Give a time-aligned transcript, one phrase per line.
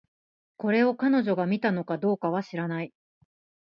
[0.57, 2.91] これを、彼女が見たのかどうかは知らない